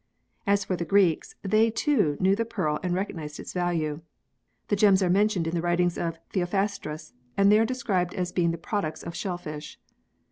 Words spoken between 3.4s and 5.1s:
value. The gems